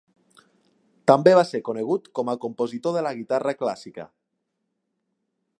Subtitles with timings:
[1.11, 4.11] També va ser conegut com a compositor de la guitarra clàssica.